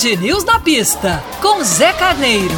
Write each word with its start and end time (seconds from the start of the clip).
Band 0.00 0.22
News 0.22 0.44
na 0.44 0.58
pista, 0.58 1.22
com 1.42 1.62
Zé 1.62 1.92
Carneiro. 1.92 2.54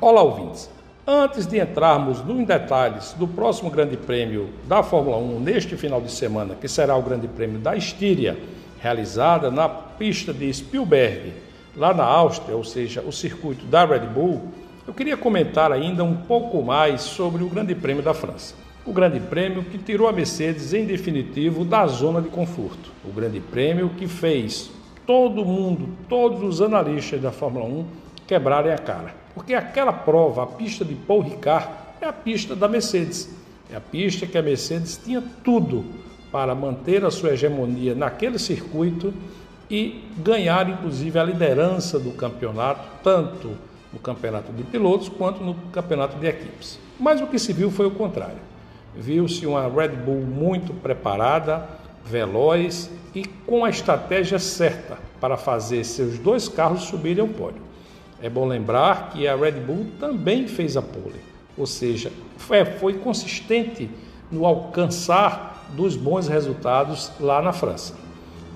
Olá, 0.00 0.22
ouvintes. 0.22 0.70
Antes 1.04 1.44
de 1.44 1.58
entrarmos 1.58 2.24
nos 2.24 2.46
detalhes 2.46 3.14
do 3.14 3.26
próximo 3.26 3.68
Grande 3.68 3.96
Prêmio 3.96 4.50
da 4.68 4.80
Fórmula 4.80 5.16
1 5.16 5.40
neste 5.40 5.76
final 5.76 6.00
de 6.00 6.12
semana, 6.12 6.54
que 6.54 6.68
será 6.68 6.94
o 6.94 7.02
Grande 7.02 7.26
Prêmio 7.26 7.58
da 7.58 7.74
Estíria, 7.74 8.38
realizada 8.78 9.50
na 9.50 9.68
pista 9.68 10.32
de 10.32 10.52
Spielberg, 10.54 11.32
lá 11.74 11.92
na 11.92 12.04
Áustria, 12.04 12.56
ou 12.56 12.62
seja, 12.62 13.02
o 13.02 13.10
circuito 13.10 13.64
da 13.66 13.84
Red 13.84 14.06
Bull, 14.06 14.52
eu 14.86 14.94
queria 14.94 15.16
comentar 15.16 15.72
ainda 15.72 16.04
um 16.04 16.14
pouco 16.14 16.62
mais 16.62 17.00
sobre 17.00 17.42
o 17.42 17.48
Grande 17.48 17.74
Prêmio 17.74 18.04
da 18.04 18.14
França. 18.14 18.54
O 18.86 18.92
Grande 18.92 19.18
Prêmio 19.18 19.64
que 19.64 19.78
tirou 19.78 20.06
a 20.06 20.12
Mercedes 20.12 20.72
em 20.72 20.84
definitivo 20.84 21.64
da 21.64 21.88
zona 21.88 22.22
de 22.22 22.28
conforto. 22.28 22.92
O 23.04 23.12
Grande 23.12 23.40
Prêmio 23.40 23.90
que 23.98 24.06
fez 24.06 24.77
todo 25.08 25.42
mundo, 25.42 25.88
todos 26.06 26.42
os 26.42 26.60
analistas 26.60 27.22
da 27.22 27.32
Fórmula 27.32 27.64
1 27.64 27.86
quebrarem 28.26 28.70
a 28.70 28.76
cara. 28.76 29.14
Porque 29.34 29.54
aquela 29.54 29.90
prova, 29.90 30.42
a 30.42 30.46
pista 30.46 30.84
de 30.84 30.94
Paul 30.94 31.22
Ricard, 31.22 31.66
é 31.98 32.04
a 32.04 32.12
pista 32.12 32.54
da 32.54 32.68
Mercedes. 32.68 33.34
É 33.72 33.76
a 33.76 33.80
pista 33.80 34.26
que 34.26 34.36
a 34.36 34.42
Mercedes 34.42 35.00
tinha 35.02 35.24
tudo 35.42 35.82
para 36.30 36.54
manter 36.54 37.06
a 37.06 37.10
sua 37.10 37.30
hegemonia 37.30 37.94
naquele 37.94 38.38
circuito 38.38 39.14
e 39.70 40.04
ganhar, 40.18 40.68
inclusive, 40.68 41.18
a 41.18 41.24
liderança 41.24 41.98
do 41.98 42.10
campeonato, 42.10 42.86
tanto 43.02 43.52
no 43.90 43.98
campeonato 43.98 44.52
de 44.52 44.62
pilotos 44.62 45.08
quanto 45.08 45.42
no 45.42 45.54
campeonato 45.72 46.18
de 46.18 46.26
equipes. 46.26 46.78
Mas 47.00 47.22
o 47.22 47.26
que 47.26 47.38
se 47.38 47.54
viu 47.54 47.70
foi 47.70 47.86
o 47.86 47.92
contrário. 47.92 48.42
Viu-se 48.94 49.46
uma 49.46 49.68
Red 49.68 49.88
Bull 49.88 50.20
muito 50.20 50.74
preparada, 50.74 51.66
veloz 52.08 52.90
e 53.14 53.24
com 53.24 53.64
a 53.64 53.70
estratégia 53.70 54.38
certa 54.38 54.98
para 55.20 55.36
fazer 55.36 55.84
seus 55.84 56.18
dois 56.18 56.48
carros 56.48 56.84
subirem 56.84 57.22
ao 57.22 57.28
pódio. 57.28 57.62
É 58.20 58.28
bom 58.28 58.46
lembrar 58.46 59.10
que 59.10 59.28
a 59.28 59.36
Red 59.36 59.52
Bull 59.52 59.86
também 60.00 60.48
fez 60.48 60.76
a 60.76 60.82
pole, 60.82 61.20
ou 61.56 61.66
seja, 61.66 62.10
foi, 62.36 62.64
foi 62.64 62.94
consistente 62.94 63.88
no 64.30 64.44
alcançar 64.44 65.66
dos 65.76 65.96
bons 65.96 66.28
resultados 66.28 67.12
lá 67.20 67.42
na 67.42 67.52
França. 67.52 67.94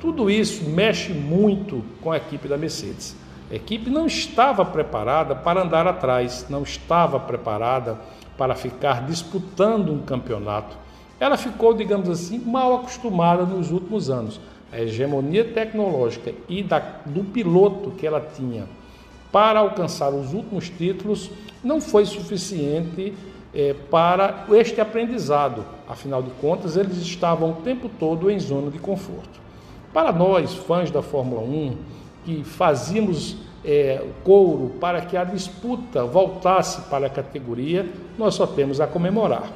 Tudo 0.00 0.30
isso 0.30 0.64
mexe 0.64 1.12
muito 1.12 1.84
com 2.00 2.10
a 2.10 2.16
equipe 2.16 2.48
da 2.48 2.56
Mercedes. 2.56 3.14
A 3.50 3.54
equipe 3.54 3.90
não 3.90 4.06
estava 4.06 4.64
preparada 4.64 5.34
para 5.34 5.62
andar 5.62 5.86
atrás, 5.86 6.46
não 6.48 6.62
estava 6.62 7.18
preparada 7.18 7.98
para 8.38 8.54
ficar 8.54 9.04
disputando 9.04 9.92
um 9.92 10.00
campeonato. 10.00 10.78
Ela 11.20 11.36
ficou, 11.36 11.74
digamos 11.74 12.08
assim, 12.08 12.38
mal 12.38 12.76
acostumada 12.76 13.44
nos 13.44 13.70
últimos 13.70 14.08
anos. 14.08 14.40
A 14.72 14.80
hegemonia 14.80 15.44
tecnológica 15.44 16.32
e 16.48 16.62
da, 16.62 16.78
do 17.04 17.22
piloto 17.22 17.90
que 17.90 18.06
ela 18.06 18.20
tinha 18.20 18.66
para 19.30 19.60
alcançar 19.60 20.08
os 20.10 20.32
últimos 20.32 20.68
títulos 20.70 21.30
não 21.62 21.80
foi 21.80 22.04
suficiente 22.06 23.14
é, 23.54 23.74
para 23.90 24.46
este 24.52 24.80
aprendizado. 24.80 25.64
Afinal 25.88 26.22
de 26.22 26.30
contas, 26.40 26.76
eles 26.76 26.96
estavam 26.98 27.50
o 27.50 27.54
tempo 27.56 27.88
todo 27.88 28.30
em 28.30 28.38
zona 28.38 28.70
de 28.70 28.78
conforto. 28.78 29.40
Para 29.92 30.12
nós, 30.12 30.54
fãs 30.54 30.90
da 30.90 31.02
Fórmula 31.02 31.42
1, 31.42 31.76
que 32.24 32.44
fazíamos 32.44 33.36
é, 33.64 34.04
couro 34.24 34.72
para 34.80 35.00
que 35.00 35.16
a 35.16 35.24
disputa 35.24 36.04
voltasse 36.04 36.82
para 36.82 37.06
a 37.06 37.10
categoria, 37.10 37.86
nós 38.16 38.34
só 38.34 38.46
temos 38.46 38.80
a 38.80 38.86
comemorar. 38.86 39.50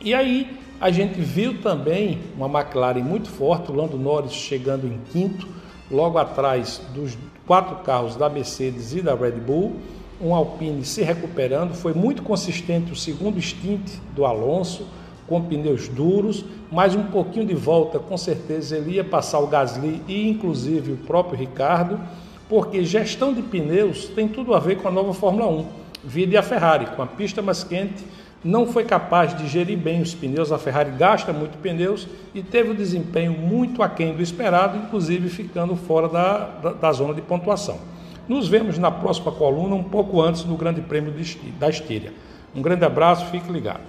E 0.00 0.12
aí 0.12 0.58
a 0.82 0.90
gente 0.90 1.20
viu 1.20 1.62
também 1.62 2.18
uma 2.36 2.48
McLaren 2.48 3.04
muito 3.04 3.30
forte, 3.30 3.70
o 3.70 3.74
Lando 3.74 3.96
Norris 3.96 4.32
chegando 4.32 4.84
em 4.84 4.98
quinto, 5.12 5.46
logo 5.88 6.18
atrás 6.18 6.82
dos 6.92 7.16
quatro 7.46 7.76
carros 7.84 8.16
da 8.16 8.28
Mercedes 8.28 8.92
e 8.92 9.00
da 9.00 9.14
Red 9.14 9.38
Bull, 9.38 9.76
um 10.20 10.34
Alpine 10.34 10.84
se 10.84 11.00
recuperando, 11.02 11.72
foi 11.72 11.94
muito 11.94 12.24
consistente 12.24 12.90
o 12.90 12.96
segundo 12.96 13.40
stint 13.40 13.92
do 14.12 14.26
Alonso, 14.26 14.84
com 15.28 15.40
pneus 15.40 15.86
duros, 15.86 16.44
mais 16.68 16.96
um 16.96 17.04
pouquinho 17.04 17.46
de 17.46 17.54
volta, 17.54 18.00
com 18.00 18.16
certeza 18.16 18.76
ele 18.76 18.96
ia 18.96 19.04
passar 19.04 19.38
o 19.38 19.46
Gasly 19.46 20.02
e 20.08 20.28
inclusive 20.28 20.94
o 20.94 20.96
próprio 20.96 21.38
Ricardo, 21.38 22.00
porque 22.48 22.84
gestão 22.84 23.32
de 23.32 23.40
pneus 23.40 24.08
tem 24.08 24.26
tudo 24.26 24.52
a 24.52 24.58
ver 24.58 24.78
com 24.78 24.88
a 24.88 24.90
nova 24.90 25.14
Fórmula 25.14 25.46
1. 25.46 25.66
Vide 26.02 26.36
a 26.36 26.42
Ferrari, 26.42 26.86
com 26.86 27.02
a 27.02 27.06
pista 27.06 27.40
mais 27.40 27.62
quente, 27.62 28.04
não 28.44 28.66
foi 28.66 28.84
capaz 28.84 29.36
de 29.36 29.46
gerir 29.46 29.78
bem 29.78 30.00
os 30.00 30.14
pneus, 30.14 30.50
a 30.50 30.58
Ferrari 30.58 30.90
gasta 30.92 31.32
muito 31.32 31.58
pneus 31.58 32.08
e 32.34 32.42
teve 32.42 32.70
um 32.70 32.74
desempenho 32.74 33.32
muito 33.32 33.82
aquém 33.82 34.14
do 34.14 34.22
esperado, 34.22 34.78
inclusive 34.78 35.28
ficando 35.28 35.76
fora 35.76 36.08
da, 36.08 36.38
da, 36.62 36.72
da 36.72 36.92
zona 36.92 37.14
de 37.14 37.22
pontuação. 37.22 37.78
Nos 38.28 38.48
vemos 38.48 38.78
na 38.78 38.90
próxima 38.90 39.32
coluna, 39.32 39.74
um 39.74 39.84
pouco 39.84 40.20
antes 40.20 40.42
do 40.42 40.56
Grande 40.56 40.80
Prêmio 40.80 41.12
da 41.58 41.68
Estíria. 41.68 42.12
Um 42.54 42.62
grande 42.62 42.84
abraço, 42.84 43.26
fique 43.26 43.50
ligado. 43.50 43.82